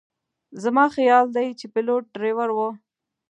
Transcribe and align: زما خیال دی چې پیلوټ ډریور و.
زما 0.63 0.85
خیال 0.95 1.25
دی 1.35 1.47
چې 1.59 1.65
پیلوټ 1.73 2.03
ډریور 2.15 2.49
و. 2.53 2.59